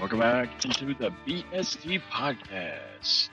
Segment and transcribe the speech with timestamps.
[0.00, 3.30] Welcome back into the BST podcast.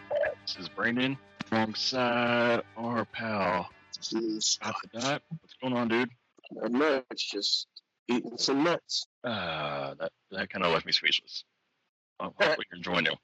[0.47, 1.15] This is Brandon
[1.51, 5.21] alongside our pal This is Scott the Dot.
[5.29, 6.09] What's going on, dude?
[6.63, 7.67] I'm not much, just
[8.07, 9.05] eating some nuts.
[9.23, 11.43] Uh, that that kind of left me speechless.
[12.19, 13.17] Oh, hopefully you're enjoying it.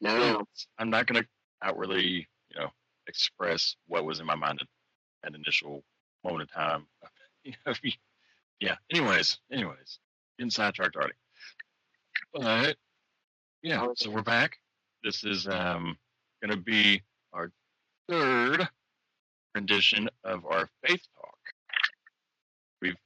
[0.00, 0.42] Now,
[0.78, 1.26] I'm not gonna
[1.62, 2.70] outwardly, you know,
[3.06, 4.68] express what was in my mind at
[5.24, 5.84] that initial
[6.24, 6.86] moment of time.
[7.44, 7.74] You know,
[8.58, 8.76] yeah.
[8.90, 9.98] Anyways, anyways,
[10.38, 11.12] getting sidetracked already.
[12.32, 12.76] But
[13.62, 14.56] yeah, so we're back.
[15.02, 15.96] This is um
[16.42, 17.50] gonna be our
[18.08, 18.68] third
[19.54, 21.38] rendition of our faith talk.
[22.80, 22.96] We've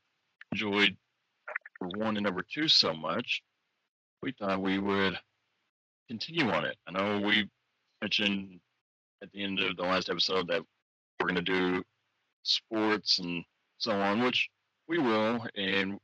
[0.52, 0.96] enjoyed
[1.80, 3.42] number one and number two so much,
[4.22, 5.18] we thought we would
[6.08, 6.76] continue on it.
[6.86, 7.48] I know we
[8.02, 8.60] mentioned
[9.22, 10.62] at the end of the last episode that
[11.20, 11.82] we're going to do
[12.42, 13.44] sports and
[13.78, 14.48] so on, which
[14.88, 15.98] we will, and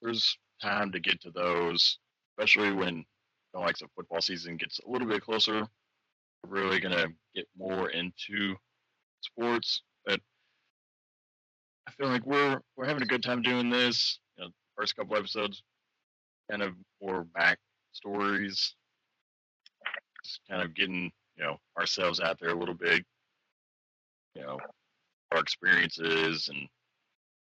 [0.00, 1.98] there's time to get to those,
[2.42, 3.04] especially when
[3.54, 5.64] the likes of football season gets a little bit closer.
[6.44, 8.56] We're really to get more into
[9.20, 10.20] sports, but
[11.86, 14.18] I feel like we're we're having a good time doing this.
[14.36, 15.62] You know, first couple episodes,
[16.50, 17.58] kind of more back
[17.92, 18.74] stories,
[20.24, 23.04] just kind of getting you know ourselves out there a little bit.
[24.34, 24.58] You know,
[25.30, 26.58] our experiences and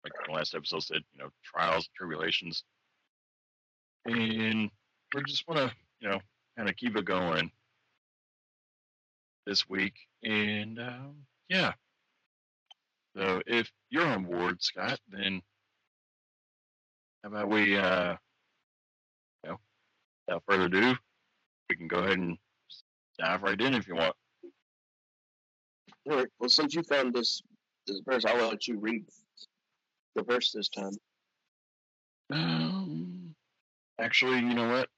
[0.04, 2.64] like the last episode said, you know, trials, and tribulations,
[4.06, 4.70] and
[5.14, 6.20] we just want to you know
[6.56, 7.50] kind of keep it going
[9.46, 11.14] this week, and um,
[11.48, 11.72] yeah.
[13.16, 15.40] So if you're on board, Scott, then
[17.22, 18.16] how about we, uh,
[19.44, 19.56] you know,
[20.26, 20.94] without further ado,
[21.70, 22.36] we can go ahead and
[23.18, 24.14] dive right in if you want.
[26.10, 27.42] all right, well, since you found this
[27.86, 29.04] this verse, I'll let you read
[30.14, 30.92] the verse this time.
[32.30, 32.83] Um,
[34.00, 34.88] actually, you know what?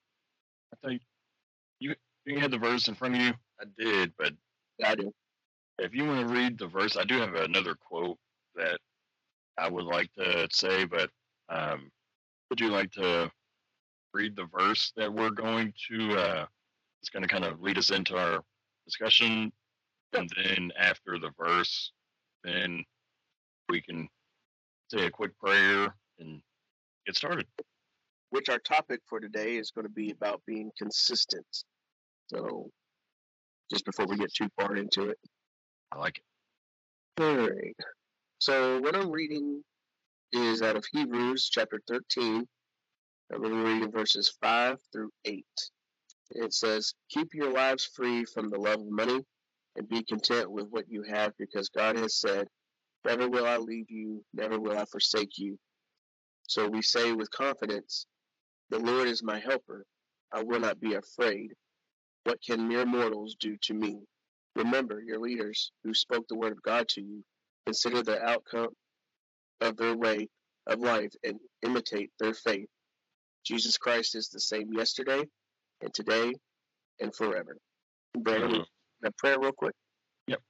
[0.72, 1.02] I think
[1.80, 3.32] you you had the verse in front of you.
[3.60, 4.32] I did, but
[4.84, 5.12] I do.
[5.78, 8.18] if you want to read the verse, I do have another quote
[8.56, 8.78] that
[9.58, 11.10] I would like to say, but
[11.48, 11.90] um,
[12.50, 13.30] would you like to
[14.12, 16.18] read the verse that we're going to?
[16.18, 16.46] Uh,
[17.00, 18.40] it's going to kind of lead us into our
[18.86, 19.52] discussion,
[20.14, 21.92] and then after the verse,
[22.44, 22.84] then
[23.68, 24.08] we can
[24.90, 26.40] say a quick prayer and
[27.06, 27.46] get started.
[28.30, 31.46] Which our topic for today is going to be about being consistent.
[32.28, 32.70] So,
[33.70, 35.18] just before we get too far into it.
[35.92, 37.22] I like it.
[37.22, 37.76] All right.
[38.38, 39.62] So what I'm reading
[40.32, 42.46] is out of Hebrews chapter 13.
[43.32, 45.44] I'm going to read verses 5 through 8.
[46.32, 49.24] It says, Keep your lives free from the love of money
[49.76, 52.46] and be content with what you have because God has said,
[53.04, 55.58] Never will I leave you, never will I forsake you.
[56.48, 58.06] So we say with confidence,
[58.70, 59.84] The Lord is my helper.
[60.32, 61.52] I will not be afraid.
[62.24, 64.00] What can mere mortals do to me?
[64.56, 67.22] Remember your leaders who spoke the word of God to you.
[67.66, 68.70] Consider the outcome
[69.60, 70.28] of their way
[70.66, 72.68] of life and imitate their faith.
[73.44, 75.22] Jesus Christ is the same yesterday
[75.80, 76.32] and today
[77.00, 77.56] and forever.
[78.18, 78.64] Brandon,
[79.04, 79.74] a prayer real quick.
[80.26, 80.40] Yep.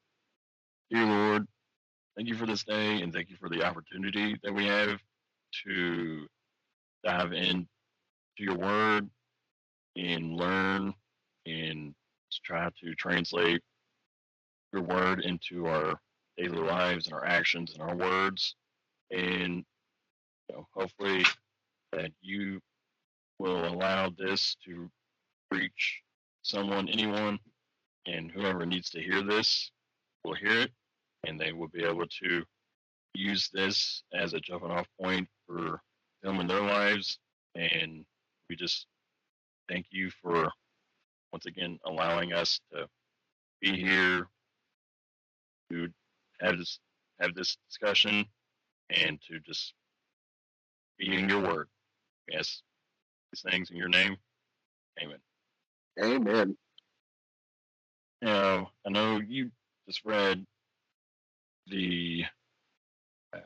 [0.90, 1.46] Dear Lord,
[2.16, 4.98] thank you for this day and thank you for the opportunity that we have
[5.66, 6.26] to
[7.04, 7.32] dive
[8.36, 9.08] into your word
[9.96, 10.94] and learn
[11.46, 11.94] and
[12.44, 13.62] try to translate
[14.72, 15.98] your word into our
[16.36, 18.54] daily lives and our actions and our words.
[19.10, 19.64] And
[20.48, 21.24] you know, hopefully
[21.92, 22.60] that you
[23.38, 24.90] will allow this to
[25.50, 26.00] reach
[26.42, 27.38] someone, anyone,
[28.06, 29.70] and whoever needs to hear this
[30.24, 30.70] will hear it
[31.26, 32.44] and they will be able to
[33.14, 35.80] use this as a jumping off point for
[36.22, 37.18] them in their lives.
[37.54, 38.04] And
[38.48, 38.86] we just
[39.68, 40.50] thank you for
[41.32, 42.86] once again allowing us to
[43.60, 44.28] be here
[45.70, 45.88] to
[46.40, 46.78] have this
[47.20, 48.24] have this discussion
[48.90, 49.74] and to just
[50.98, 51.68] be in your word.
[52.28, 52.62] Yes,
[53.32, 54.16] these things in your name.
[55.02, 55.18] Amen.
[56.02, 56.56] Amen.
[58.22, 59.50] Now, I know you
[59.86, 60.44] just read
[61.66, 62.24] the,
[63.34, 63.40] uh,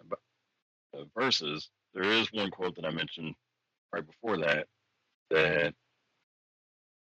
[0.93, 1.71] the verses.
[1.95, 3.35] There is one quote that I mentioned
[3.93, 4.67] right before that
[5.31, 5.75] that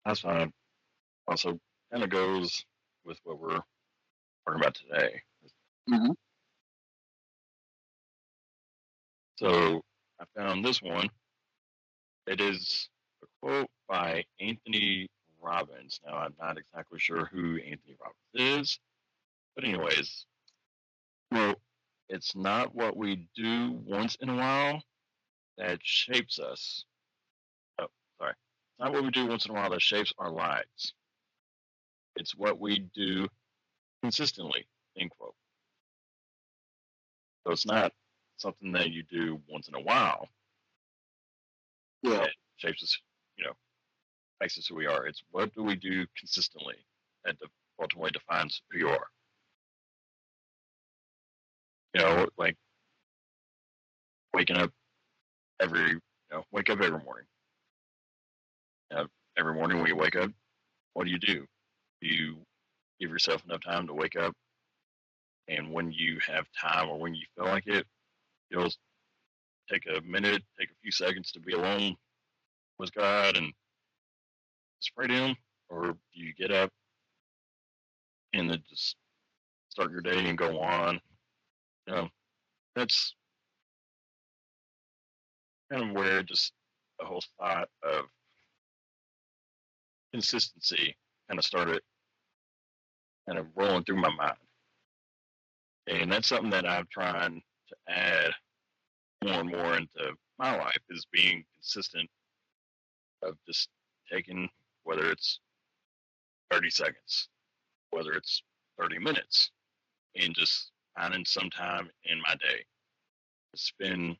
[0.05, 0.53] I found
[1.27, 1.59] also
[1.91, 2.65] kind of goes
[3.05, 3.61] with what we're
[4.45, 5.23] talking about today.
[5.89, 6.15] Mhm.
[9.37, 9.83] So
[10.19, 11.09] I found this one.
[12.27, 12.89] It is
[13.23, 15.09] a quote by Anthony
[15.39, 15.99] Robbins.
[16.05, 18.79] Now I'm not exactly sure who Anthony Robbins is,
[19.55, 20.25] but anyways,
[21.31, 21.55] well,
[22.09, 24.83] it's not what we do once in a while
[25.57, 26.85] that shapes us.
[28.81, 30.95] Not what we do once in a while that shapes our lives.
[32.17, 33.27] It's what we do
[34.03, 34.67] consistently.
[34.99, 35.35] End quote.
[37.45, 37.93] So it's not
[38.37, 40.27] something that you do once in a while
[42.03, 42.17] Yeah.
[42.19, 42.99] that shapes us,
[43.37, 43.53] you know,
[44.41, 45.07] makes us who we are.
[45.07, 46.85] It's what do we do consistently
[47.25, 47.37] that
[47.79, 49.07] ultimately defines who you are.
[51.93, 52.57] You know, like
[54.33, 54.71] waking up
[55.59, 56.01] every, you
[56.31, 57.25] know, wake up every morning.
[59.37, 60.31] Every morning when you wake up,
[60.93, 61.45] what do you do?
[62.01, 62.37] Do you
[62.99, 64.33] give yourself enough time to wake up?
[65.47, 67.85] And when you have time or when you feel like it,
[68.49, 68.71] you'll
[69.69, 71.95] take a minute, take a few seconds to be alone
[72.77, 73.53] with God and
[74.95, 75.35] pray to Him,
[75.69, 76.69] or do you get up
[78.33, 78.95] and then just
[79.69, 80.99] start your day and go on?
[81.87, 82.09] You know,
[82.75, 83.15] that's
[85.71, 86.51] kind of where just
[86.99, 88.05] the whole thought of
[90.11, 90.95] consistency
[91.27, 91.81] kind of started
[93.27, 94.37] kind of rolling through my mind.
[95.87, 98.31] And that's something that I'm trying to add
[99.23, 102.09] more and more into my life is being consistent
[103.23, 103.69] of just
[104.11, 104.49] taking
[104.83, 105.39] whether it's
[106.51, 107.29] 30 seconds,
[107.91, 108.43] whether it's
[108.79, 109.51] 30 minutes,
[110.15, 112.65] and just finding some time in my day
[113.53, 114.17] to spend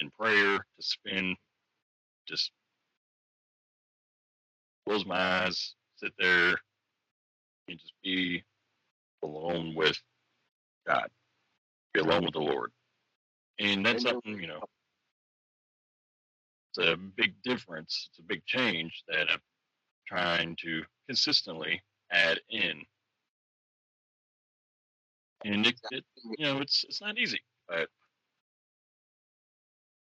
[0.00, 1.36] in prayer, to spend
[2.28, 2.50] just
[4.88, 6.50] close my eyes, sit there,
[7.68, 8.44] and just be
[9.24, 9.98] alone with
[10.86, 11.08] God,
[11.94, 12.72] be alone with the Lord.
[13.60, 14.62] And that's something, you know,
[16.76, 18.08] it's a big difference.
[18.10, 19.40] It's a big change that I'm
[20.08, 22.82] trying to consistently add in.
[25.44, 26.04] And it, it
[26.38, 27.88] you know, it's it's not easy, but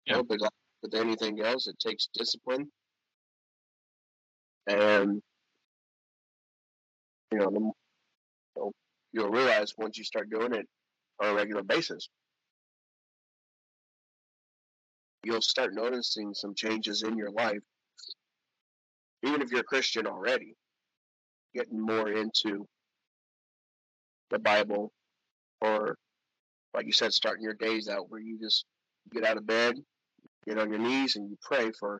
[0.07, 0.15] Yeah.
[0.15, 0.51] Well, but like
[0.83, 2.71] with anything else, it takes discipline,
[4.69, 5.21] and
[7.31, 7.73] you know,
[8.55, 8.71] you
[9.11, 10.67] you'll realize once you start doing it
[11.21, 12.09] on a regular basis,
[15.23, 17.59] you'll start noticing some changes in your life.
[19.23, 20.55] Even if you're a Christian already,
[21.53, 22.65] getting more into
[24.29, 24.91] the Bible,
[25.61, 25.95] or
[26.73, 28.65] like you said, starting your days out where you just
[29.11, 29.75] get out of bed,
[30.47, 31.99] get on your knees, and you pray for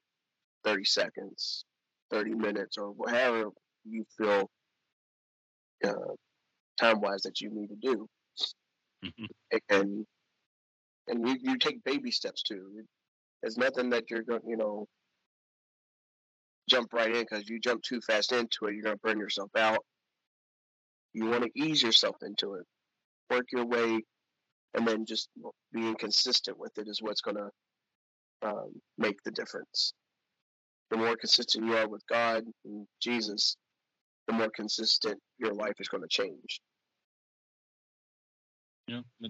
[0.64, 1.66] 30 seconds,
[2.12, 3.50] 30 minutes, or whatever
[3.86, 4.50] you feel
[5.86, 6.16] uh,
[6.78, 8.08] time wise that you need to do.
[9.02, 9.28] mhm,
[9.70, 10.06] And
[11.08, 12.84] and you, you take baby steps too.
[13.42, 14.88] There's nothing that you're going, you know,
[16.70, 19.52] jump right in because you jump too fast into it, you're going to burn yourself
[19.58, 19.84] out.
[21.14, 22.66] You want to ease yourself into it,
[23.30, 24.02] work your way,
[24.74, 25.30] and then just
[25.74, 27.50] being consistent with it is what's going to
[28.48, 29.94] um, make the difference.
[30.92, 33.56] The more consistent you are with God and Jesus,
[34.28, 36.62] the more consistent your life is going to change.
[38.88, 39.30] you know,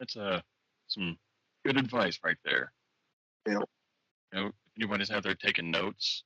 [0.00, 0.40] that's uh,
[0.88, 1.16] some
[1.64, 2.72] good advice right there.
[3.46, 3.60] Yeah.
[4.32, 6.24] You know, if anybody's out there taking notes,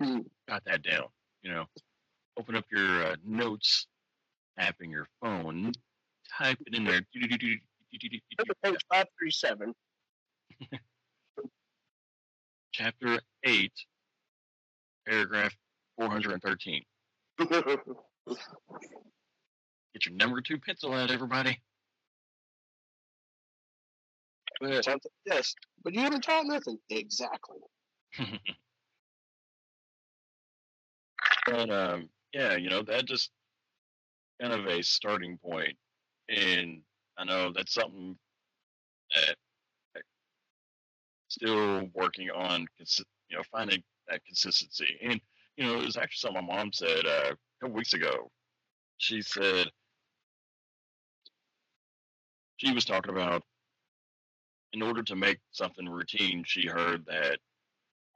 [0.00, 0.20] Hmm.
[0.48, 1.06] got that down.
[1.42, 1.64] You know,
[2.38, 3.86] open up your uh, notes
[4.58, 5.72] app in your phone,
[6.38, 7.02] type it in there.
[8.62, 9.74] Page 537.
[12.72, 13.70] Chapter 8,
[15.06, 15.54] paragraph
[15.98, 16.82] 413.
[17.38, 17.50] Get
[20.06, 21.60] your number two pencil out, everybody.
[24.60, 24.86] But,
[25.26, 26.78] yes, but you haven't taught nothing.
[26.88, 27.58] Exactly.
[31.46, 33.30] but um, yeah, you know, that just
[34.40, 35.76] kind of a starting point.
[36.28, 36.80] And
[37.18, 38.16] I know that's something
[39.14, 39.36] that that
[41.32, 44.98] still working on, you know, finding that consistency.
[45.02, 45.20] And,
[45.56, 48.30] you know, it was actually something my mom said uh, a couple weeks ago.
[48.98, 49.68] She said,
[52.56, 53.42] she was talking about
[54.72, 57.38] in order to make something routine, she heard that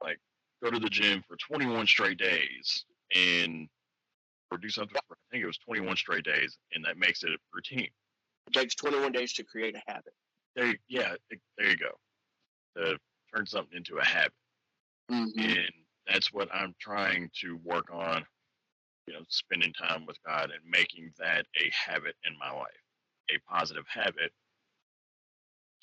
[0.03, 0.19] like
[0.63, 3.67] go to the gym for 21 straight days and
[4.51, 7.31] or do something for I think it was 21 straight days, and that makes it
[7.31, 7.89] a routine.
[8.47, 10.13] It takes 21 days to create a habit.
[10.55, 11.91] There, yeah, th- there you go.
[12.77, 12.97] To
[13.35, 14.33] turn something into a habit,
[15.11, 15.39] Mm-hmm.
[15.39, 15.71] and
[16.07, 18.25] that's what I'm trying to work on.
[19.07, 22.67] You know, spending time with God and making that a habit in my life,
[23.31, 24.31] a positive habit.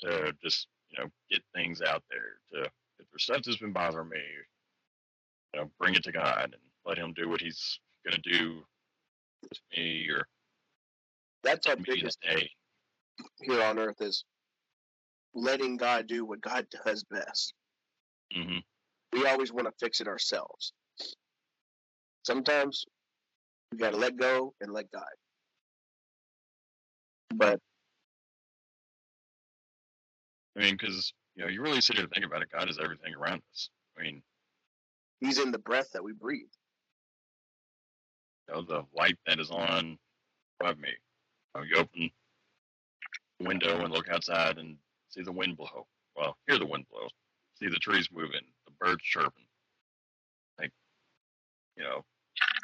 [0.01, 2.39] To just you know get things out there.
[2.53, 2.65] To
[3.01, 4.19] if there's stuff that's been bothering me,
[5.55, 8.63] you know, bring it to God and let Him do what He's gonna do
[9.51, 10.27] with me or
[11.45, 12.51] That's our biggest day.
[13.43, 14.25] here on earth is
[15.35, 17.55] letting God do what God does best.
[18.33, 18.59] hmm
[19.13, 20.73] we always want to fix it ourselves.
[22.27, 22.85] Sometimes
[23.71, 25.05] we got to let go and let God.
[27.33, 27.61] But
[30.57, 32.49] I mean, because you know, you really sit here and think about it.
[32.53, 33.71] God is everything around us.
[33.99, 34.23] I mean,
[35.21, 36.47] He's in the breath that we breathe.
[38.49, 39.99] you know, the light that is on
[40.61, 40.89] above me.
[41.55, 42.11] You, know, you open
[43.41, 44.77] window and look outside and
[45.15, 45.87] see the wind blow.
[46.17, 47.07] Well, hear the wind blow,
[47.59, 49.47] see the trees moving, the birds chirping.
[50.59, 50.73] Like,
[51.77, 52.05] you know,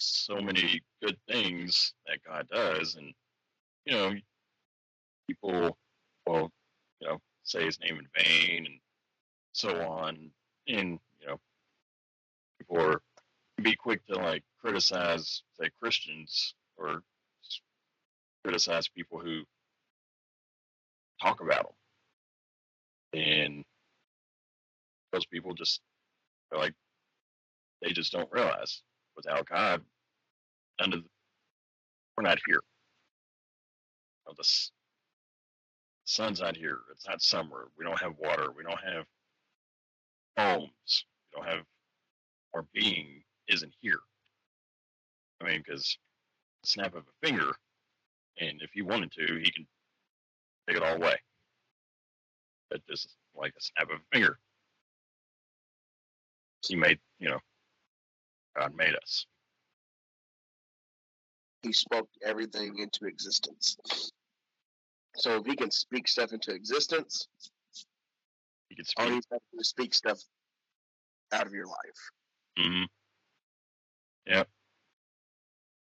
[0.00, 3.12] so many good things that God does, and
[3.85, 4.14] you know,
[5.26, 5.78] people
[6.26, 6.50] will,
[7.00, 8.80] you know, say His name in vain and
[9.52, 10.30] so on,
[10.69, 11.40] and you know,
[12.59, 12.97] people
[13.62, 17.02] be quick to like criticize, say, Christians or
[18.45, 19.42] criticize people who
[21.21, 21.75] talk about them,
[23.14, 23.64] and
[25.12, 25.80] those people just
[26.52, 26.74] are like
[27.82, 28.82] they just don't realize
[29.16, 29.82] without God,
[30.80, 31.08] none of the,
[32.16, 32.60] we're not here.
[34.26, 34.72] You know, the s-
[36.06, 36.78] sun's not here.
[36.92, 37.68] It's not summer.
[37.78, 38.48] We don't have water.
[38.56, 39.06] We don't have
[40.38, 41.06] homes.
[41.34, 41.64] We don't have
[42.54, 44.00] our being isn't here.
[45.42, 45.98] I mean, because
[46.64, 47.52] snap of a finger,
[48.40, 49.66] and if he wanted to, he can
[50.68, 51.16] take it all away.
[52.88, 54.38] This is like a snap of a finger.
[56.66, 57.40] He made, you know,
[58.58, 59.26] God made us.
[61.62, 63.76] He spoke everything into existence.
[65.16, 67.28] So if he can speak stuff into existence,
[68.70, 69.14] He can all speak.
[69.16, 70.20] he's got to speak stuff
[71.32, 72.10] out of your life.
[72.58, 72.84] hmm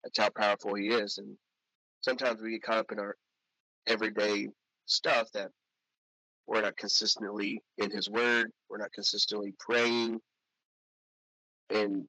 [0.05, 1.19] That's how powerful he is.
[1.19, 1.37] And
[2.03, 3.17] sometimes we get caught up in our
[3.89, 4.49] everyday
[4.87, 5.51] stuff that
[6.47, 10.21] we're not consistently in his word, we're not consistently praying
[11.71, 12.05] and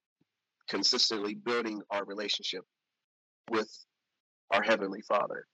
[0.70, 2.64] consistently building our relationship
[3.50, 3.70] with
[4.52, 5.46] our heavenly father.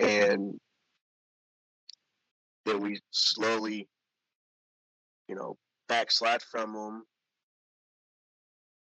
[0.00, 0.58] And
[2.66, 3.88] then we slowly,
[5.28, 5.56] you know,
[5.88, 7.02] backslide from him.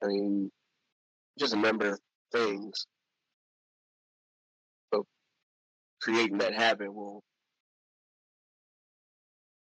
[0.03, 0.51] I mean,
[1.39, 2.01] just a number of
[2.33, 2.87] things.
[4.93, 5.07] So
[6.01, 7.23] creating that habit will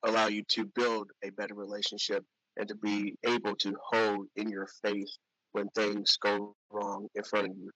[0.05, 2.23] allow you to build a better relationship
[2.57, 5.09] and to be able to hold in your faith
[5.51, 7.71] when things go wrong in front of you.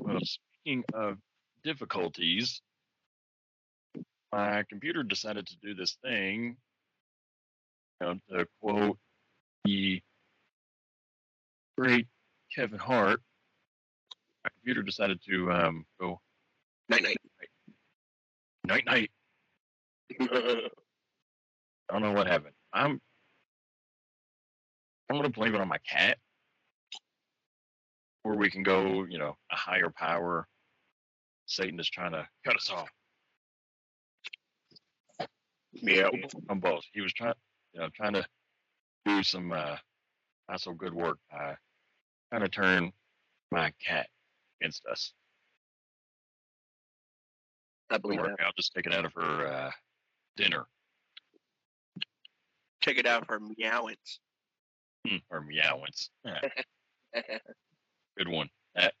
[0.00, 1.18] Well, speaking of
[1.62, 2.60] difficulties,
[4.32, 6.56] my computer decided to do this thing.
[8.00, 8.98] You know, to quote
[9.64, 10.00] the
[11.78, 12.06] great
[12.54, 13.20] Kevin Hart,
[14.44, 16.20] my computer decided to um, go
[16.88, 17.16] Night night.
[18.66, 19.10] night night.
[21.92, 22.54] I don't know what happened.
[22.72, 22.98] I'm
[25.10, 26.16] I'm gonna blame it on my cat.
[28.24, 30.46] Or we can go, you know, a higher power.
[31.44, 32.88] Satan is trying to cut us off.
[35.74, 36.08] yeah.
[36.48, 36.82] on both.
[36.94, 37.34] He was trying,
[37.74, 38.24] you know, trying to
[39.04, 39.76] do some uh,
[40.48, 41.18] not so good work.
[41.30, 41.54] Uh,
[42.30, 42.90] trying to turn
[43.50, 44.06] my cat
[44.62, 45.12] against us.
[47.90, 48.36] I believe that.
[48.56, 49.70] just take it out of her uh,
[50.38, 50.64] dinner
[52.82, 54.20] Check it out for meowings.
[55.06, 56.10] Hmm, or meowings.
[56.24, 56.40] Yeah,
[58.18, 58.48] good one.
[58.74, 58.94] That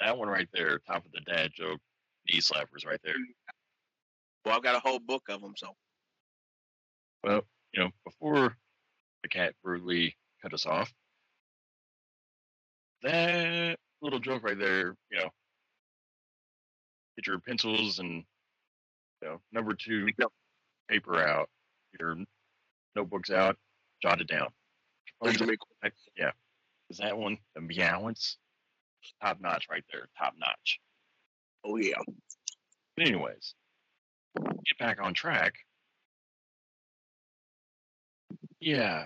[0.00, 1.80] that one right there, top of the dad joke,
[2.28, 3.14] knee slappers right there.
[4.44, 5.74] Well, I've got a whole book of them, so
[7.24, 8.56] Well, you know, before
[9.22, 10.92] the cat brutally cut us off,
[13.02, 15.30] that little joke right there, you know,
[17.16, 18.24] get your pencils and
[19.22, 20.08] you know, number two
[20.88, 21.48] paper out,
[21.98, 22.16] your
[22.96, 23.56] notebooks out,
[24.02, 24.48] jot it down.
[25.20, 26.32] Those are me- I- yeah,
[26.90, 28.36] is that one the meowance?
[29.20, 30.78] Top notch right there, top notch.
[31.64, 31.98] oh yeah.
[32.96, 33.54] But anyways,
[34.36, 35.54] get back on track.
[38.60, 39.04] Yeah,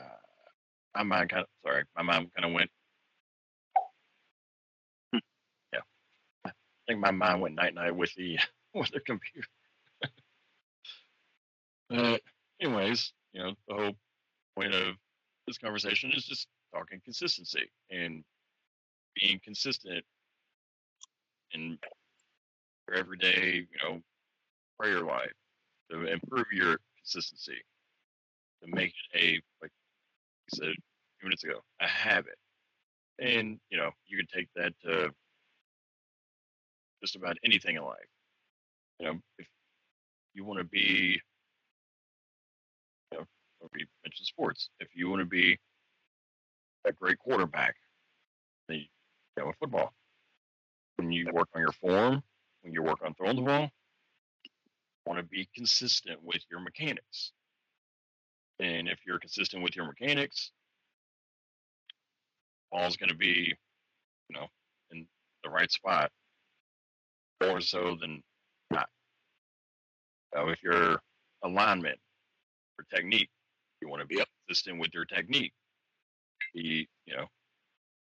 [0.95, 2.71] my mind kind of sorry, my mind kind of went.
[5.13, 5.19] Hmm.
[5.73, 5.81] Yeah,
[6.45, 6.51] I
[6.87, 8.39] think my mind went night night with the
[8.75, 9.49] with the computer.
[11.89, 12.21] but
[12.61, 13.93] anyways, you know, the whole
[14.57, 14.95] point of
[15.47, 18.25] this conversation is just talking consistency and
[19.21, 20.03] being consistent
[21.53, 21.79] in
[22.89, 24.01] your everyday, you know,
[24.81, 25.33] prayer life
[25.91, 27.59] to improve your consistency,
[28.63, 29.71] to make it a like
[30.51, 30.73] you said a
[31.21, 32.37] few minutes ago, a habit.
[33.19, 35.11] And you know, you can take that to
[37.03, 37.99] just about anything in life.
[38.99, 39.47] You know, if
[40.33, 41.21] you want to be
[43.73, 44.71] we mentioned sports.
[44.81, 45.59] If you want to be
[46.85, 47.75] a great quarterback,
[48.69, 48.85] then you
[49.39, 49.93] go with football.
[50.97, 52.23] When you work on your form,
[52.63, 53.71] when you work on throwing the ball,
[55.07, 57.33] want to be consistent with your mechanics.
[58.59, 60.51] And if you're consistent with your mechanics,
[62.73, 63.55] ball's going to be,
[64.29, 64.47] you know,
[64.91, 65.07] in
[65.45, 66.11] the right spot
[67.43, 68.23] more so than
[68.71, 68.89] not.
[70.35, 71.01] So if you're
[71.45, 71.99] alignment
[72.79, 73.29] or technique,
[73.81, 75.53] you want to be consistent with your technique.
[76.55, 77.27] Be, you know,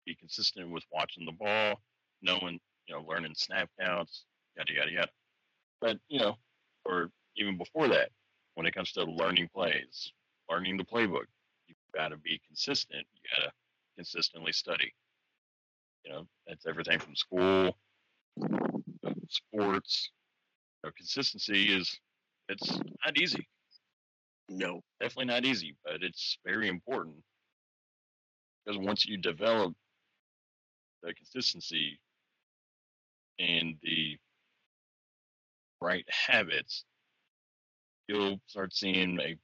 [0.07, 1.81] be consistent with watching the ball,
[2.23, 4.25] knowing, you know, learning snap counts,
[4.57, 5.11] yada yada yada.
[5.81, 6.37] But you know,
[6.85, 8.11] or even before that,
[8.55, 10.13] when it comes to learning plays,
[10.51, 11.27] learning the playbook,
[11.67, 13.07] you've got to be consistent.
[13.15, 13.53] You got to
[13.97, 14.93] consistently study.
[16.05, 17.77] You know, that's everything from school,
[19.29, 20.11] sports.
[20.83, 21.99] You know, consistency is
[22.49, 23.47] it's not easy.
[24.49, 27.17] No, definitely not easy, but it's very important
[28.65, 29.75] because once you develop
[31.03, 32.01] the consistency
[33.39, 34.19] and the
[35.81, 36.85] right habits,
[38.09, 39.37] you'll start seeing a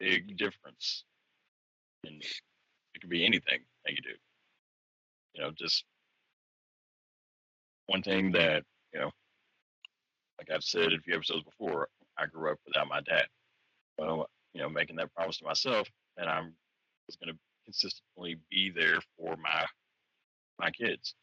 [0.00, 1.04] big difference.
[2.04, 4.14] And it could be anything that you do.
[5.34, 5.84] You know, just
[7.86, 9.10] one thing that, you know,
[10.38, 13.26] like I've said a few episodes before, I grew up without my dad.
[13.98, 16.54] Well, you know, making that promise to myself that I'm
[17.24, 19.66] going to consistently be there for my
[20.58, 21.14] my kids.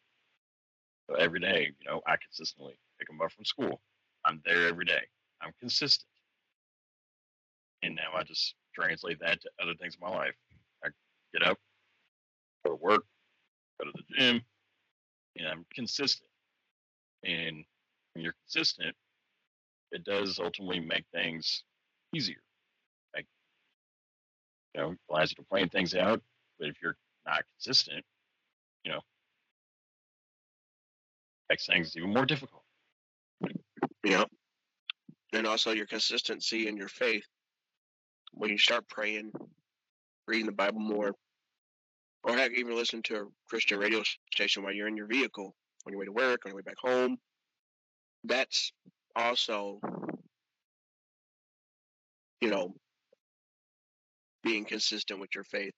[1.10, 3.82] So every day, you know, I consistently pick them up from school.
[4.26, 5.04] I'm there every day.
[5.42, 6.08] I'm consistent.
[7.84, 10.36] And now I just translate that to other things in my life.
[10.84, 10.90] I
[11.34, 11.58] get up,
[12.66, 13.06] go to work,
[13.80, 14.42] go to the gym,
[15.38, 16.30] and I'm consistent.
[17.24, 17.64] And
[18.14, 18.96] when you're consistent,
[19.92, 21.64] it does ultimately make things
[22.16, 22.45] easier.
[24.76, 26.22] You know, allows you to plan things out.
[26.60, 28.04] But if you're not consistent,
[28.84, 29.00] you know,
[31.50, 32.64] makes things even more difficult.
[34.04, 34.26] Yeah.
[35.32, 37.24] And also your consistency and your faith.
[38.34, 39.32] When you start praying,
[40.28, 41.14] reading the Bible more,
[42.24, 45.94] or heck, even listen to a Christian radio station while you're in your vehicle, on
[45.94, 47.18] your way to work, on your way back home,
[48.26, 48.74] that's
[49.16, 49.80] also,
[52.42, 52.76] you know,
[54.46, 55.74] being consistent with your faith.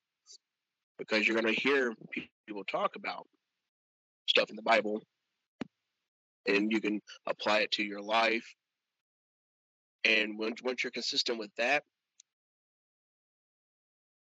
[0.99, 1.93] Because you're going to hear
[2.47, 3.25] people talk about
[4.27, 5.01] stuff in the Bible
[6.47, 8.45] and you can apply it to your life.
[10.05, 11.83] And once, once you're consistent with that,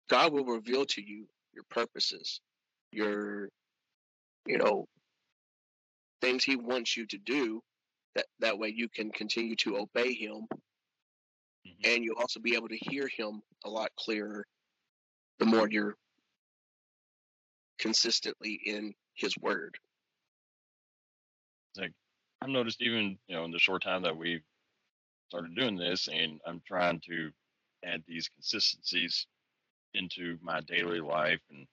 [0.09, 2.41] God will reveal to you your purposes,
[2.93, 3.49] your,
[4.47, 4.87] you know,
[6.21, 7.61] things He wants you to do.
[8.17, 10.49] That that way you can continue to obey Him,
[11.67, 11.91] mm-hmm.
[11.91, 14.47] and you'll also be able to hear Him a lot clearer
[15.39, 15.97] the more you're
[17.79, 19.77] consistently in His Word.
[21.77, 21.93] Like
[22.43, 24.43] I've noticed even you know in the short time that we've
[25.29, 27.31] started doing this, and I'm trying to
[27.85, 29.27] add these consistencies
[29.95, 31.67] into my daily life and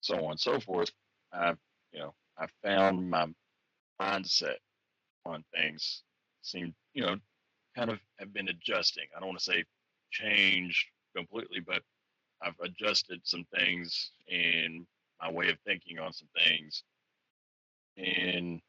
[0.00, 0.90] so on and so forth.
[1.32, 1.58] I've
[1.92, 3.26] you know I found my
[4.00, 4.56] mindset
[5.26, 6.02] on things
[6.42, 7.16] seem you know
[7.76, 9.04] kind of have been adjusting.
[9.16, 9.64] I don't want to say
[10.10, 11.82] changed completely, but
[12.42, 14.86] I've adjusted some things in
[15.20, 16.82] my way of thinking on some things,
[17.96, 18.60] and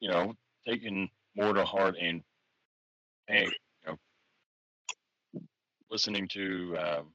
[0.00, 0.34] you know
[0.66, 2.22] taking more to heart and
[3.28, 3.50] you
[3.86, 3.96] know,
[5.90, 7.06] listening to um,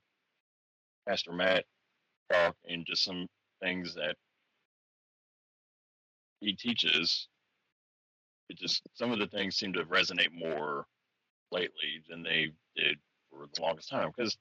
[1.07, 1.65] Pastor Matt
[2.31, 3.27] talk and just some
[3.61, 4.15] things that
[6.39, 7.27] he teaches.
[8.49, 10.85] It just some of the things seem to resonate more
[11.51, 12.97] lately than they did
[13.29, 14.11] for the longest time.
[14.15, 14.37] Because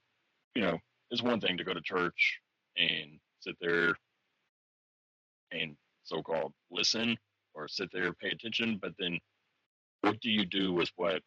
[0.55, 0.77] you know,
[1.11, 2.39] it's one thing to go to church
[2.77, 3.95] and sit there
[5.51, 7.17] and so-called listen
[7.53, 9.19] or sit there pay attention, but then
[10.01, 11.21] what do you do with what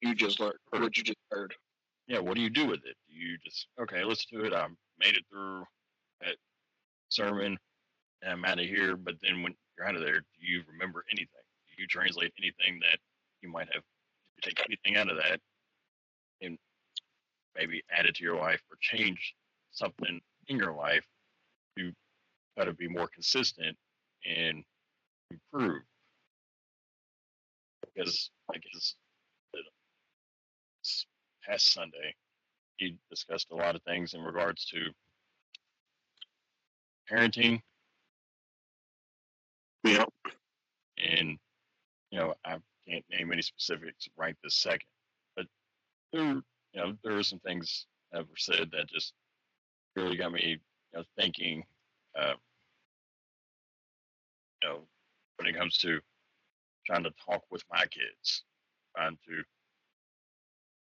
[0.00, 1.54] you just learned, what you just heard?
[2.08, 2.96] Yeah, what do you do with it?
[3.08, 4.52] Do you just okay, let's do it.
[4.52, 4.66] I
[4.98, 5.64] made it through
[6.20, 6.36] that
[7.08, 7.56] sermon
[8.22, 11.04] and I'm out of here, but then when you're out of there, do you remember
[11.10, 11.28] anything?
[11.68, 12.98] Do you translate anything that
[13.42, 13.82] you might have
[14.42, 15.40] take anything out of that
[16.42, 16.58] and
[17.56, 19.34] maybe add it to your life or change
[19.72, 21.04] something in your life
[21.78, 21.92] to
[22.56, 23.76] try to be more consistent
[24.24, 24.62] and
[25.30, 25.82] improve
[27.94, 28.94] because I guess
[30.82, 31.06] this
[31.46, 32.14] past Sunday
[32.76, 34.78] he discussed a lot of things in regards to
[37.10, 37.60] parenting.
[39.84, 40.04] Yeah.
[40.98, 41.38] And
[42.10, 42.56] you know, I
[42.88, 44.80] can't name any specifics right this second,
[45.36, 45.46] but
[46.12, 46.42] there, you
[46.74, 49.12] know, there are some things ever said that just
[49.96, 50.58] really got me
[50.92, 51.64] you know, thinking.
[52.18, 52.34] Uh,
[54.62, 54.80] you know,
[55.36, 56.00] when it comes to
[56.86, 58.44] trying to talk with my kids,
[58.96, 59.42] trying to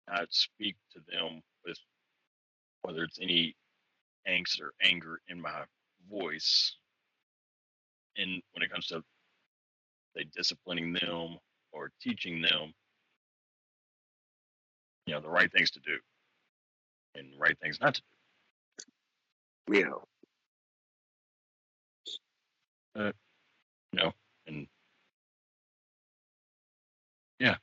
[0.08, 1.78] not speak to them with
[2.82, 3.56] whether it's any
[4.28, 5.62] angst or anger in my
[6.10, 6.76] voice.
[8.16, 9.02] And when it comes to
[10.16, 11.38] say disciplining them
[11.78, 12.74] or teaching them,
[15.06, 15.96] you know, the right things to do
[17.14, 18.02] and the right things not to
[19.68, 19.78] do.
[19.78, 19.90] Yeah.
[23.00, 23.12] Uh,
[23.92, 24.12] you know,
[24.46, 24.66] and
[27.38, 27.56] yeah.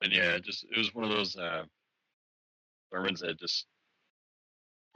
[0.00, 1.64] But yeah, it just it was one of those uh,
[2.92, 3.66] sermons that just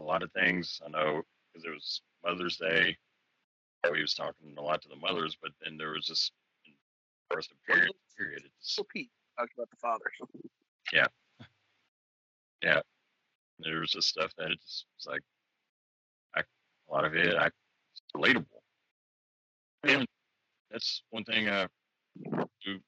[0.01, 0.81] a lot of things.
[0.85, 2.97] I know because it was Mother's Day.
[3.93, 6.33] He was talking a lot to the mothers, but then there was just
[7.31, 7.91] first period.
[8.17, 8.43] Period.
[8.45, 10.13] It's, So Pete talking about the fathers.
[10.93, 11.07] yeah,
[12.63, 12.81] yeah.
[13.59, 15.23] there was just stuff that it just was like,
[16.37, 18.47] I, a lot of it, I it's relatable.
[19.85, 20.07] And
[20.71, 21.67] that's one thing I
[22.65, 22.79] do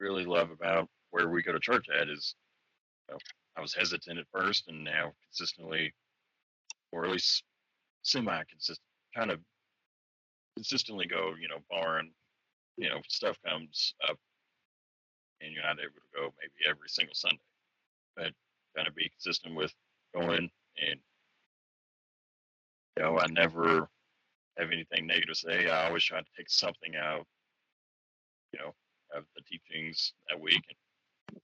[0.00, 2.34] really love about where we go to church at is,
[3.08, 3.18] you know,
[3.56, 5.92] I was hesitant at first, and now consistently,
[6.90, 7.44] or at least
[8.02, 8.78] semi-consistent,
[9.14, 9.38] kind of
[10.56, 12.12] consistently go, you know, barring,
[12.76, 14.16] you know, stuff comes up,
[15.40, 17.38] and you're not able to go maybe every single Sunday,
[18.16, 18.32] but
[18.76, 19.72] kind of be consistent with
[20.14, 21.00] going, and
[22.96, 23.88] you know, I never
[24.58, 25.68] have anything negative to say.
[25.68, 27.26] I always try to take something out,
[28.52, 28.74] you know,
[29.16, 30.62] of the teachings that week.
[31.30, 31.40] And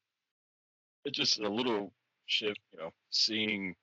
[1.04, 1.92] it's just a little
[2.26, 3.74] shift, you know, seeing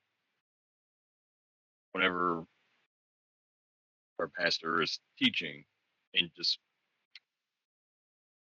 [1.91, 2.45] whenever
[4.19, 5.63] our pastor is teaching
[6.13, 6.59] and just,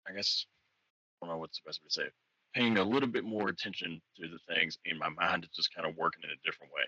[0.07, 0.45] I guess,
[1.21, 2.13] I don't know what's the best way to say it,
[2.55, 5.87] paying a little bit more attention to the things in my mind is just kind
[5.87, 6.83] of working in a different way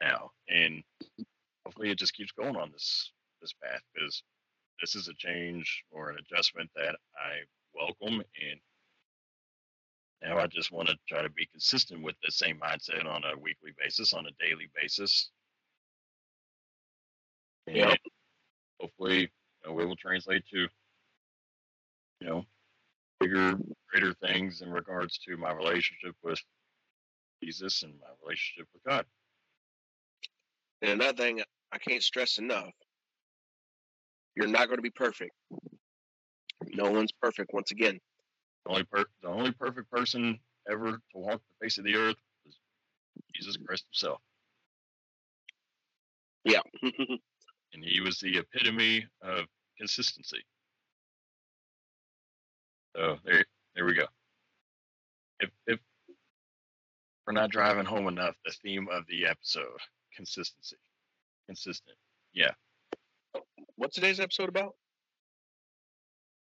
[0.00, 0.30] now.
[0.48, 0.82] And
[1.64, 4.22] hopefully it just keeps going on this this path because
[4.80, 7.42] this is a change or an adjustment that I
[7.74, 8.60] welcome and
[10.22, 13.38] now I just want to try to be consistent with the same mindset on a
[13.38, 15.30] weekly basis, on a daily basis.
[17.68, 17.98] And Yep.
[18.80, 19.28] hopefully you
[19.70, 20.68] know, it will translate to,
[22.20, 22.44] you know,
[23.20, 23.58] bigger,
[23.90, 26.40] greater things in regards to my relationship with
[27.42, 29.06] Jesus and my relationship with God.
[30.82, 32.72] And another thing I can't stress enough
[34.36, 35.32] you're not going to be perfect.
[36.74, 37.98] No one's perfect, once again.
[38.64, 40.38] The only per- the only perfect person
[40.70, 42.56] ever to walk the face of the earth was
[43.34, 44.20] Jesus Christ himself.
[46.44, 46.60] Yeah.
[47.72, 49.46] and he was the epitome of
[49.78, 50.44] consistency.
[52.96, 54.06] So there, there we go.
[55.40, 55.78] If if
[57.26, 59.78] we're not driving home enough, the theme of the episode:
[60.14, 60.76] consistency,
[61.46, 61.96] consistent.
[62.32, 62.50] Yeah.
[63.76, 64.74] What's today's episode about?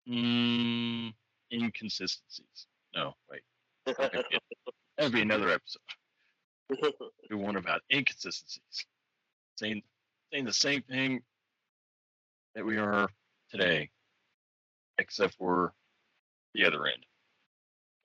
[0.10, 1.14] Mm,
[1.54, 2.68] inconsistencies.
[2.96, 3.42] No, wait.
[4.98, 5.82] That'd be, another episode.
[7.30, 8.86] Do one about inconsistencies.
[9.56, 9.82] Saying
[10.34, 11.22] saying the same thing
[12.56, 13.10] that we are
[13.52, 13.90] today,
[15.00, 15.74] except for
[16.56, 17.06] the other end.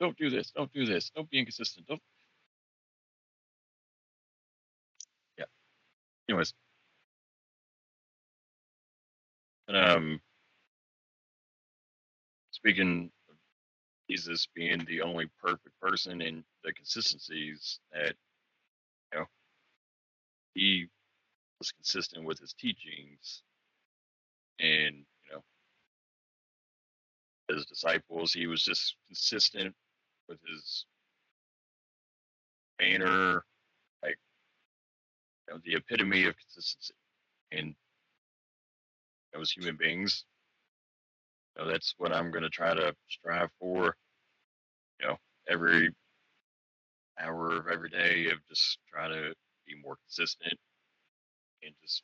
[0.00, 0.52] Don't do this.
[0.56, 1.10] Don't do this.
[1.16, 1.86] Don't be inconsistent.
[1.88, 2.00] Don't.
[5.38, 5.46] Yeah.
[6.28, 6.54] Anyways.
[9.68, 10.20] Um,
[12.52, 13.36] speaking of
[14.10, 18.14] Jesus being the only perfect person and the consistencies that,
[19.12, 19.26] you know,
[20.54, 20.88] he
[21.58, 23.42] was consistent with his teachings
[24.60, 25.42] and, you know,
[27.48, 29.74] his disciples, he was just consistent
[30.28, 30.86] with his
[32.80, 33.44] manner,
[34.02, 34.18] like,
[35.48, 36.94] you know, the epitome of consistency.
[37.52, 37.74] And
[39.40, 40.24] as human beings,
[41.56, 43.96] you know, that's what I'm going to try to strive for,
[45.00, 45.16] you know,
[45.48, 45.90] every
[47.18, 49.34] hour of every day of just trying to
[49.66, 50.58] be more consistent
[51.62, 52.02] and just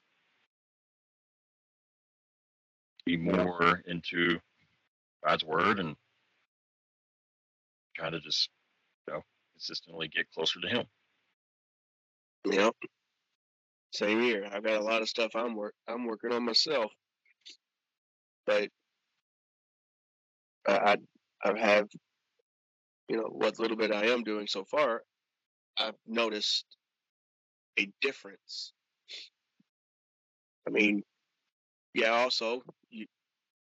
[3.06, 4.38] be more into
[5.24, 5.96] God's word and
[7.96, 8.48] try to just,
[9.08, 9.22] you know,
[9.54, 10.86] consistently get closer to Him.
[12.50, 12.74] Yep.
[13.92, 14.48] Same here.
[14.50, 16.90] I've got a lot of stuff I'm work I'm working on myself,
[18.46, 18.68] but
[20.66, 20.96] I
[21.44, 21.88] I I have
[23.08, 25.02] you know what little bit I am doing so far.
[25.78, 26.64] I've noticed
[27.78, 28.72] a difference.
[30.72, 31.02] I mean,
[31.94, 32.11] yeah.
[32.11, 33.06] Also, you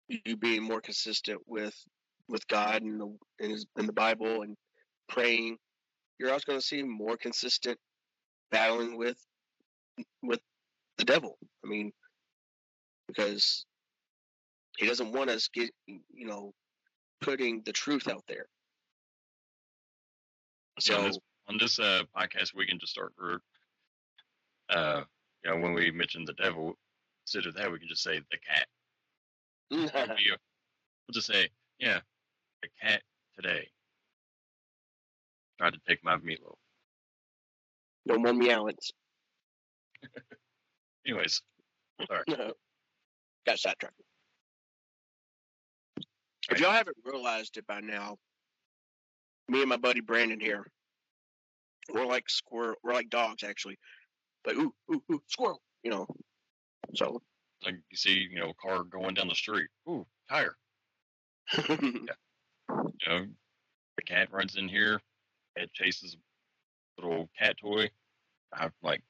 [0.09, 1.75] you being more consistent with
[2.29, 4.57] with God and the in, his, in the Bible and
[5.09, 5.59] praying,
[6.19, 7.79] you're also going to see more consistent
[8.51, 9.19] battling with
[10.23, 10.41] with
[10.97, 11.37] the devil.
[11.65, 11.93] I mean,
[13.09, 13.67] because
[14.79, 16.53] he doesn't want us get you know
[17.21, 18.47] putting the truth out there.
[20.79, 23.13] So yeah, on this, on this uh, podcast, we can just start.
[24.69, 25.03] Uh,
[25.45, 26.77] you know, when we mention the devil,
[27.27, 28.67] instead of that, we can just say the cat.
[29.71, 31.49] we'll just say,
[31.81, 31.99] yeah,
[32.63, 33.03] the cat
[33.35, 33.69] today
[35.59, 36.57] tried to take my meatloaf.
[38.05, 38.93] No more meowings.
[41.07, 41.43] Anyways,
[42.07, 42.23] sorry.
[43.47, 43.95] Got sidetracked.
[46.51, 48.19] If y'all haven't realized it by now,
[49.49, 50.65] me and my buddy Brandon here,
[51.93, 52.77] we're like squirrel.
[52.85, 53.79] We're like dogs, actually.
[54.47, 55.61] Like ooh, ooh, ooh, squirrel.
[55.83, 56.07] You know.
[56.95, 57.23] So.
[57.65, 59.69] Like you see, you know, a car going down the street.
[59.89, 60.57] Ooh, tire.
[61.57, 61.65] yeah.
[62.69, 63.27] You know,
[63.97, 65.01] the cat runs in here.
[65.57, 67.91] It chases a little cat toy.
[68.53, 69.03] I'm like,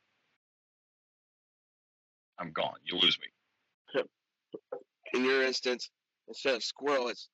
[2.38, 2.76] I'm gone.
[2.84, 4.02] You lose me.
[5.14, 5.90] In your instance,
[6.28, 7.28] instead of squirrel, it's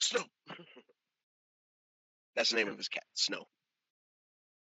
[0.00, 0.22] snow.
[2.36, 3.44] That's the name of his cat, Snow.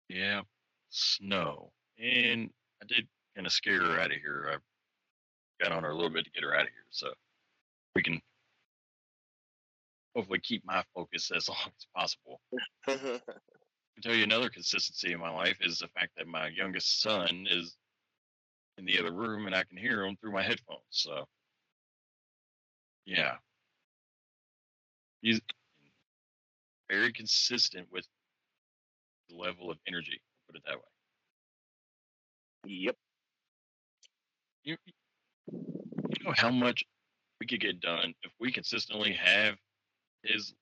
[0.08, 0.42] Yeah,
[0.90, 1.72] Snow.
[2.00, 2.50] And
[2.82, 4.50] I did kind of scare her out of here.
[4.52, 4.58] I
[5.62, 7.10] got on her a little bit to get her out of here, so
[7.96, 8.22] we can
[10.16, 12.42] hopefully keep my focus as long as possible.
[12.88, 13.22] I can
[14.02, 17.76] tell you another consistency in my life is the fact that my youngest son is
[18.78, 20.80] in the other room and I can hear him through my headphones.
[20.90, 21.26] So,
[23.06, 23.36] yeah,
[25.22, 25.42] he's
[26.90, 28.08] very consistent with
[29.30, 30.22] the level of energy.
[30.48, 30.82] Put it that way.
[32.66, 32.96] Yep.
[34.64, 34.78] You,
[35.52, 36.84] you know how much
[37.40, 39.56] we could get done if we consistently have
[40.24, 40.54] his,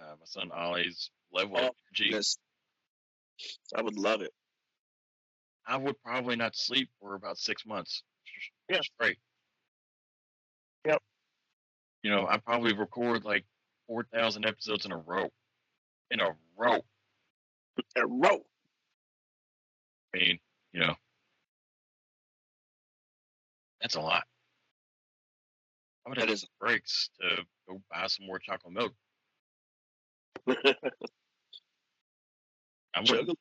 [0.00, 2.10] uh, my son Ollie's level oh, of energy.
[2.12, 2.36] Yes.
[3.74, 4.32] I would love it.
[5.66, 8.02] I would probably not sleep for about six months.
[8.68, 8.80] Yeah.
[8.82, 9.18] Straight.
[10.84, 11.02] Yep.
[12.02, 13.44] You know, I probably record like
[13.86, 15.28] 4,000 episodes in a row.
[16.10, 16.80] In a row.
[17.96, 18.40] In a row.
[20.14, 20.38] I mean,
[23.90, 24.22] that's a lot.
[26.06, 26.46] I would have is.
[26.60, 28.92] breaks to go buy some more chocolate milk.
[32.94, 33.38] I wouldn't,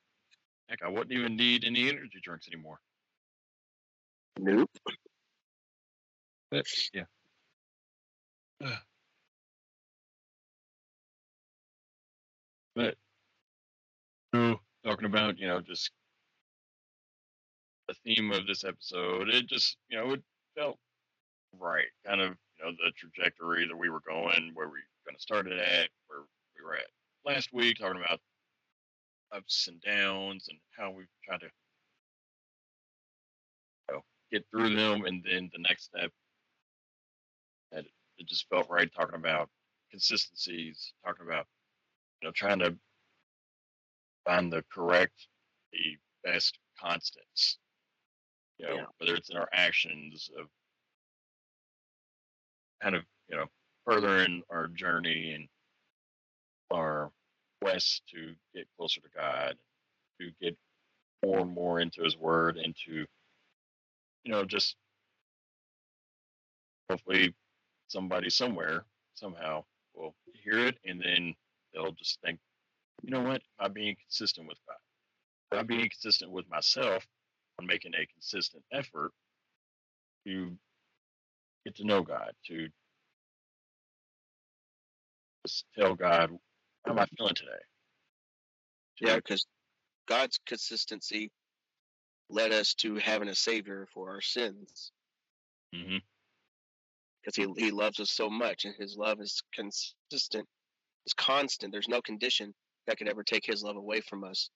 [0.67, 2.79] heck, I wouldn't even need any energy drinks anymore.
[4.39, 4.71] Nope.
[6.49, 7.03] But, yeah.
[12.75, 12.95] But
[14.85, 15.91] talking about, you know, just
[17.89, 20.23] the theme of this episode, it just, you know, it
[20.57, 20.77] felt
[21.59, 21.87] right.
[22.05, 25.59] Kind of, you know, the trajectory that we were going, where we kind of started
[25.59, 26.21] at, where
[26.57, 26.87] we were at
[27.25, 28.19] last week, talking about
[29.35, 31.47] ups and downs and how we've tried to
[33.89, 35.05] you know, get through them.
[35.05, 36.11] And then the next step,
[37.71, 37.85] that
[38.17, 39.49] it just felt right talking about
[39.91, 41.45] consistencies, talking about
[42.21, 42.75] you know, trying to
[44.25, 45.27] find the correct,
[45.73, 47.59] the best constants.
[48.59, 48.85] You know, yeah.
[48.97, 50.47] whether it's in our actions of
[52.81, 53.45] kind of, you know,
[53.85, 55.47] furthering our journey and
[56.71, 57.11] our
[57.61, 59.55] quest to get closer to God,
[60.19, 60.57] to get
[61.25, 63.05] more and more into His Word, and to,
[64.23, 64.75] you know, just
[66.89, 67.33] hopefully
[67.87, 69.63] somebody somewhere somehow
[69.95, 71.33] will hear it and then
[71.73, 72.39] they'll just think,
[73.03, 75.59] you know what, I'm being consistent with God.
[75.59, 77.05] I'm being consistent with myself
[77.59, 79.11] on making a consistent effort
[80.25, 80.51] to
[81.65, 82.67] get to know God, to
[85.45, 86.31] just tell God,
[86.85, 87.51] how am I feeling today?
[89.01, 89.45] Yeah, because
[90.07, 91.31] God's consistency
[92.29, 94.91] led us to having a Savior for our sins.
[95.75, 95.97] Mm-hmm
[97.21, 100.47] because he he loves us so much, and his love is consistent,
[101.05, 101.71] is constant.
[101.71, 102.53] There's no condition
[102.87, 104.49] that could ever take his love away from us.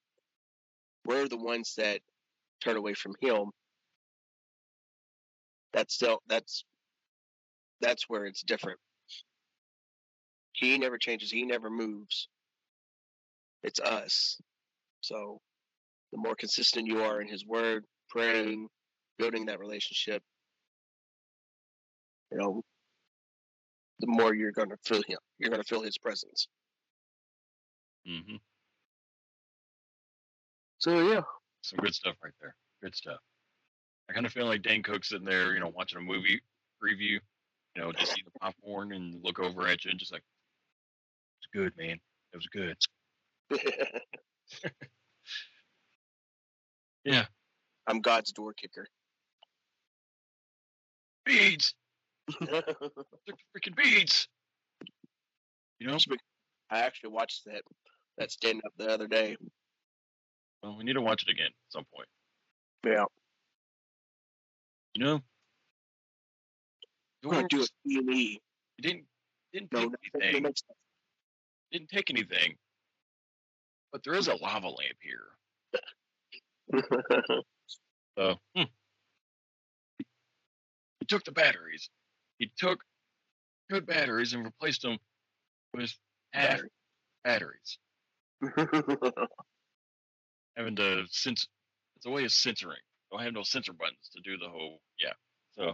[1.05, 1.99] We're the ones that
[2.63, 3.51] turn away from him.
[5.73, 6.63] That's still that's
[7.81, 8.79] that's where it's different.
[10.53, 11.31] He never changes.
[11.31, 12.27] He never moves.
[13.63, 14.39] It's us.
[15.01, 15.39] So
[16.11, 18.67] the more consistent you are in his word, praying,
[19.17, 20.21] building that relationship,
[22.31, 22.61] you know,
[23.99, 25.17] the more you're going to feel him.
[25.39, 26.47] You're going to feel his presence.
[28.07, 28.35] Mm-hmm.
[30.77, 31.21] So yeah,
[31.63, 32.55] some good stuff right there.
[32.81, 33.19] Good stuff.
[34.09, 36.41] I kind of feel like Dane Cook's sitting there, you know, watching a movie
[36.83, 37.19] preview,
[37.75, 40.23] you know, just eat the popcorn and look over at you and just like,
[41.39, 41.99] it's good, man.
[42.33, 42.77] It was good.
[47.03, 47.25] Yeah.
[47.87, 48.87] I'm God's door kicker.
[51.25, 51.73] Beads.
[52.41, 54.27] Freaking beads.
[55.79, 55.97] You know.
[56.69, 57.61] I actually watched that
[58.17, 59.35] that stand up the other day.
[60.63, 62.07] Well, we need to watch it again at some point.
[62.85, 63.03] Yeah.
[64.95, 65.21] You know.
[67.23, 68.39] I'm gonna do a Yours- You
[68.81, 69.05] didn't
[69.51, 70.43] didn't No, take anything.
[70.43, 70.51] no,
[71.71, 72.57] Didn't take anything.
[73.91, 75.37] But there is a lava lamp here.
[76.71, 77.41] no.
[78.15, 78.63] So hmm.
[80.99, 81.89] he took the batteries.
[82.37, 82.83] He took
[83.71, 84.99] good batteries and replaced them
[85.73, 85.91] with
[86.31, 86.61] half
[87.23, 87.79] batteries.
[90.57, 91.47] Having to sense
[91.95, 92.77] it's a way of censoring.
[93.11, 95.13] Don't have no censor buttons to do the whole yeah.
[95.57, 95.73] So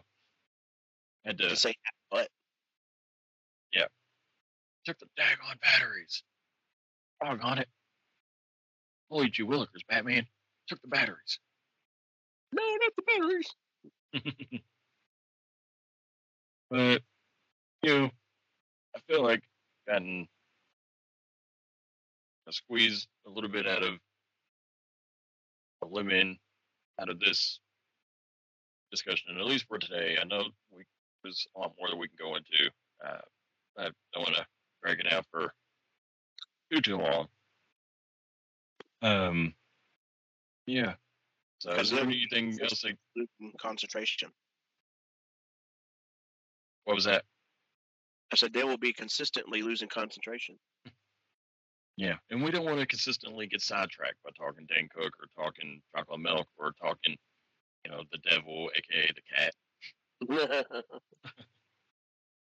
[1.25, 1.73] had to to say
[3.73, 3.85] yeah,
[4.85, 6.23] took the daggone batteries.
[7.23, 7.67] Doggone it.
[9.09, 10.25] Holy gee willikers, Batman.
[10.67, 11.39] Took the batteries.
[12.51, 13.49] No, not the batteries.
[16.69, 17.01] but
[17.83, 18.09] you know,
[18.95, 19.43] I feel like
[19.87, 20.27] I've gotten
[22.47, 23.99] I squeezed a little bit out of
[25.87, 26.37] lemon
[26.99, 27.59] out of this
[28.91, 30.17] discussion, and at least for today.
[30.21, 30.83] I know we
[31.23, 32.71] there's a lot more that we can go into.
[33.05, 33.21] Uh,
[33.77, 34.45] I don't want to
[34.83, 35.53] drag it out for
[36.71, 37.27] too too long.
[39.01, 39.53] Um,
[40.65, 40.93] yeah.
[41.59, 42.83] So, is there anything else?
[42.83, 44.29] Like, Losing concentration.
[46.85, 47.23] what was that?
[48.31, 50.55] I said they will be consistently losing concentration.
[51.99, 55.81] Yeah, and we don't want to consistently get sidetracked by talking Dan Cook or talking
[55.93, 57.17] chocolate milk or talking,
[57.83, 60.83] you know, the devil, aka the cat.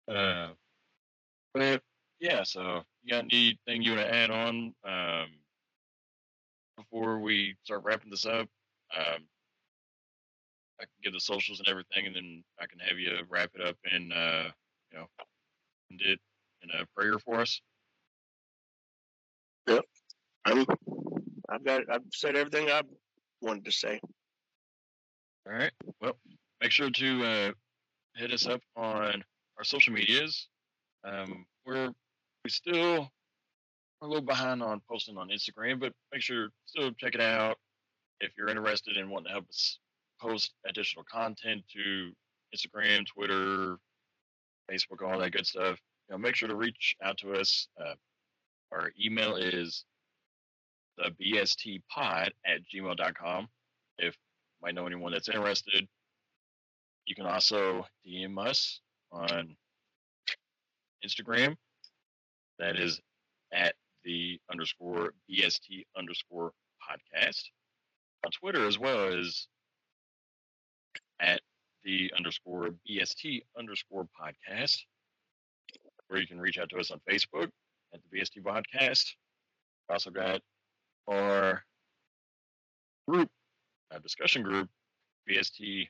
[0.08, 0.48] Uh,
[1.52, 1.82] but
[2.18, 5.28] yeah, so you got anything you want to add on um,
[6.78, 8.48] before we start wrapping this up?
[8.96, 9.26] Um,
[10.80, 13.60] I can give the socials and everything, and then I can have you wrap it
[13.60, 14.44] up and uh,
[14.90, 15.06] you know,
[15.90, 16.20] end it
[16.62, 17.60] in a prayer for us.
[20.44, 20.64] I'm,
[21.48, 21.82] I've got.
[21.90, 22.82] I've said everything I
[23.40, 24.00] wanted to say.
[25.46, 25.72] All right.
[26.00, 26.18] Well,
[26.60, 27.52] make sure to uh,
[28.16, 29.22] hit us up on
[29.56, 30.48] our social medias.
[31.04, 31.90] Um, we're
[32.44, 33.10] we still
[34.00, 37.56] are a little behind on posting on Instagram, but make sure still check it out
[38.20, 39.78] if you're interested in wanting to help us
[40.20, 42.12] post additional content to
[42.54, 43.78] Instagram, Twitter,
[44.70, 45.78] Facebook, all that good stuff.
[46.08, 47.68] You know, make sure to reach out to us.
[47.80, 47.94] Uh,
[48.72, 49.84] our email is
[50.96, 53.48] the bstpod at gmail.com.
[53.98, 55.86] If you might know anyone that's interested,
[57.06, 58.80] you can also DM us
[59.12, 59.56] on
[61.04, 61.56] Instagram.
[62.58, 63.00] That is
[63.52, 66.52] at the underscore BST underscore
[66.82, 67.42] podcast.
[68.24, 69.46] On Twitter as well as
[71.20, 71.40] at
[71.84, 74.80] the underscore BST underscore podcast.
[76.10, 77.50] Or you can reach out to us on Facebook
[77.94, 79.04] at the BST podcast.
[79.90, 80.40] Also got
[81.08, 81.62] our
[83.08, 83.28] group,
[83.90, 84.68] a discussion group,
[85.28, 85.88] BST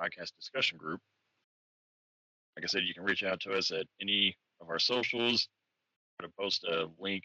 [0.00, 1.00] podcast discussion group.
[2.56, 5.48] Like I said, you can reach out to us at any of our socials.
[6.20, 7.24] I'm going to post a link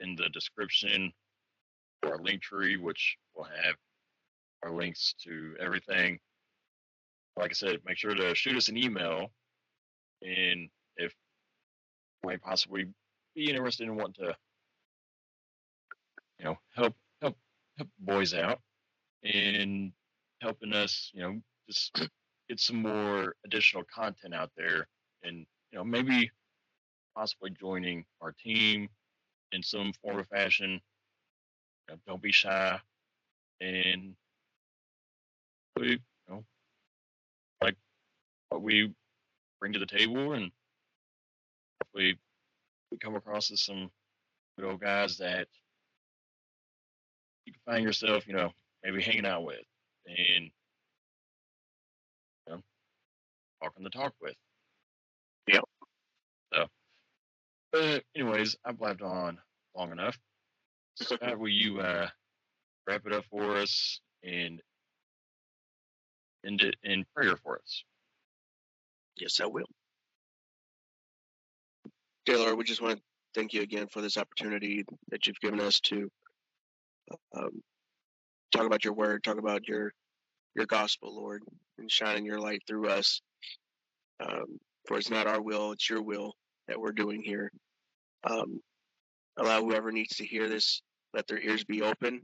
[0.00, 1.12] in the description
[2.02, 3.74] for our link tree, which will have
[4.62, 6.18] our links to everything.
[7.36, 9.30] Like I said, make sure to shoot us an email,
[10.22, 11.12] and if
[12.24, 12.86] might possibly
[13.36, 14.36] be interested in wanting to,
[16.38, 17.36] you know, help help
[17.76, 18.60] help boys out
[19.22, 19.92] and
[20.40, 22.08] helping us, you know, just
[22.48, 24.88] get some more additional content out there
[25.22, 26.30] and you know maybe
[27.14, 28.88] possibly joining our team
[29.52, 30.80] in some form or fashion.
[31.88, 32.80] You know, don't be shy
[33.60, 34.14] and
[35.78, 35.98] we you
[36.28, 36.44] know
[37.62, 37.76] like
[38.48, 38.92] what we
[39.60, 40.50] bring to the table and
[41.82, 42.18] hopefully
[42.96, 43.90] we come across as some
[44.58, 45.48] good old guys that
[47.44, 48.50] you can find yourself you know
[48.82, 49.60] maybe hanging out with
[50.06, 50.50] and
[52.46, 52.60] you know,
[53.62, 54.34] talking the talk with.
[55.48, 55.64] Yep.
[56.54, 56.66] So,
[57.72, 59.38] but anyways, I've blabbed on
[59.76, 60.16] long enough.
[60.94, 62.08] Scott, will you uh,
[62.88, 64.60] wrap it up for us and
[66.46, 67.84] end it in prayer for us?
[69.16, 69.66] Yes, I will.
[72.26, 73.02] Taylor, we just want to
[73.34, 76.08] thank you again for this opportunity that you've given us to
[77.36, 77.62] um,
[78.52, 79.92] talk about your word, talk about your
[80.56, 81.42] your gospel, Lord,
[81.78, 83.20] and shining your light through us.
[84.20, 86.32] Um, for it's not our will, it's your will
[86.66, 87.50] that we're doing here.
[88.28, 88.60] Um,
[89.36, 90.80] allow whoever needs to hear this,
[91.14, 92.22] let their ears be open,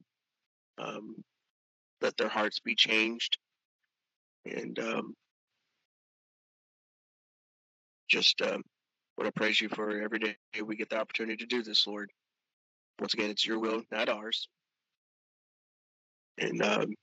[0.79, 1.17] um,
[2.01, 3.37] let their hearts be changed,
[4.47, 5.15] and um,
[8.09, 8.63] just um,
[9.19, 12.11] want to praise you for every day we get the opportunity to do this, Lord.
[12.99, 14.49] Once again, it's your will, not ours.
[16.39, 16.95] And um,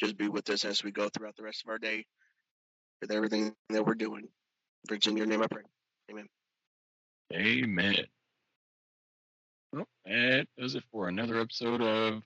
[0.00, 2.04] just be with us as we go throughout the rest of our day
[3.00, 4.28] with everything that we're doing.
[4.86, 5.62] For it's in your name I pray.
[6.10, 6.26] Amen.
[7.32, 8.06] Amen.
[9.72, 12.22] Well, that does it for another episode of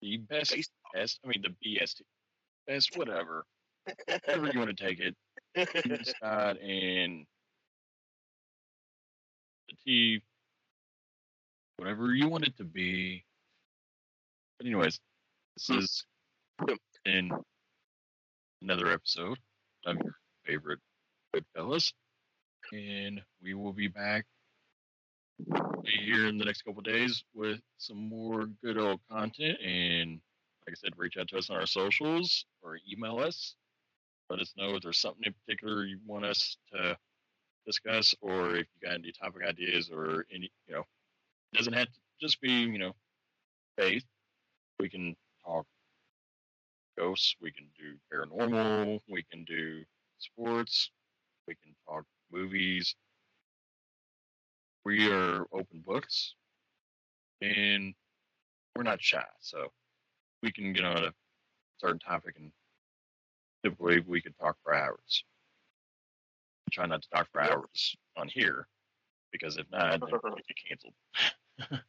[0.00, 0.54] the best,
[0.94, 2.02] best I mean, the BST,
[2.66, 3.44] best, whatever,
[4.26, 5.16] however you want to take it.
[5.54, 7.26] And
[9.68, 10.22] the T,
[11.76, 13.24] whatever you want it to be.
[14.58, 15.00] But anyways,
[15.56, 15.78] this hmm.
[15.78, 16.04] is
[17.04, 17.30] in
[18.62, 19.38] another episode
[19.86, 20.80] of your favorite
[21.34, 21.92] Goodfellas,
[22.72, 24.24] and we will be back
[25.84, 29.58] here in the next couple days with some more good old content.
[29.64, 30.20] And
[30.66, 33.54] like I said, reach out to us on our socials or email us.
[34.30, 36.96] Let us know if there's something in particular you want us to
[37.66, 40.84] discuss, or if you got any topic ideas or any, you know,
[41.52, 42.92] it doesn't have to just be, you know,
[43.76, 44.04] faith.
[44.78, 45.66] We can talk
[46.98, 49.82] ghosts, we can do paranormal, we can do
[50.18, 50.90] sports,
[51.46, 52.94] we can talk movies.
[54.84, 56.34] We are open books
[57.40, 57.94] and
[58.74, 59.68] we're not shy, so
[60.42, 61.12] we can get on a
[61.78, 62.50] certain topic and
[63.68, 65.24] typically we could talk for hours.
[66.72, 68.66] Try not to talk for hours on here
[69.32, 71.82] because if not, then we get canceled.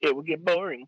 [0.00, 0.86] it will get boring.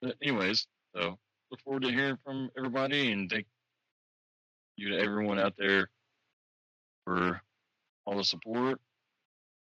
[0.00, 1.18] But anyways, so
[1.50, 3.46] look forward to hearing from everybody and thank
[4.76, 5.88] you to everyone out there
[7.04, 7.40] for
[8.06, 8.80] all the support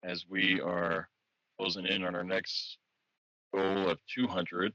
[0.03, 1.09] as we are
[1.59, 2.77] closing in on our next
[3.53, 4.73] goal of 200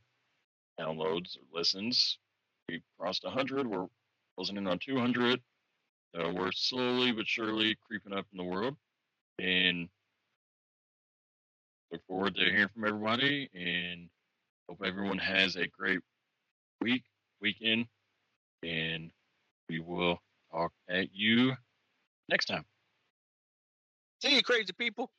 [0.79, 2.18] downloads or listens.
[2.68, 3.66] We crossed 100.
[3.66, 3.87] We're
[4.37, 5.41] closing in on 200.
[6.14, 8.77] So we're slowly but surely creeping up in the world.
[9.39, 9.89] And
[11.93, 14.09] look forward to hearing from everybody and
[14.68, 16.01] hope everyone has a great
[16.81, 17.05] week,
[17.41, 17.87] weekend,
[18.62, 19.11] and
[19.68, 20.18] we will
[20.51, 21.53] talk at you
[22.29, 22.64] next time.
[24.22, 25.11] See you, crazy people.